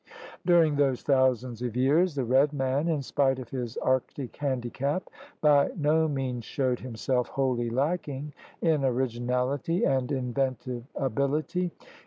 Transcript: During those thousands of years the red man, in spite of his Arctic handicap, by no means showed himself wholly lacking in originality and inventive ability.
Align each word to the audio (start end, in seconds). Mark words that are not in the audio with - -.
During 0.47 0.77
those 0.77 1.03
thousands 1.03 1.61
of 1.61 1.77
years 1.77 2.15
the 2.15 2.23
red 2.25 2.53
man, 2.53 2.87
in 2.87 3.03
spite 3.03 3.37
of 3.37 3.49
his 3.49 3.77
Arctic 3.77 4.35
handicap, 4.37 5.11
by 5.41 5.69
no 5.77 6.07
means 6.07 6.43
showed 6.43 6.79
himself 6.79 7.27
wholly 7.27 7.69
lacking 7.69 8.33
in 8.63 8.83
originality 8.83 9.83
and 9.85 10.11
inventive 10.11 10.85
ability. 10.95 11.69